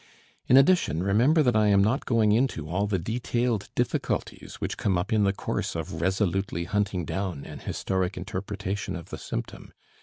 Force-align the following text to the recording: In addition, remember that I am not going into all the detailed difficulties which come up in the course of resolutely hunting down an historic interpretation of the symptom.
In 0.47 0.57
addition, 0.57 1.03
remember 1.03 1.43
that 1.43 1.55
I 1.55 1.67
am 1.67 1.83
not 1.83 2.07
going 2.07 2.31
into 2.31 2.67
all 2.67 2.87
the 2.87 2.97
detailed 2.97 3.69
difficulties 3.75 4.55
which 4.55 4.75
come 4.75 4.97
up 4.97 5.13
in 5.13 5.25
the 5.25 5.31
course 5.31 5.75
of 5.75 6.01
resolutely 6.01 6.63
hunting 6.63 7.05
down 7.05 7.45
an 7.45 7.59
historic 7.59 8.17
interpretation 8.17 8.95
of 8.95 9.11
the 9.11 9.19
symptom. 9.19 9.73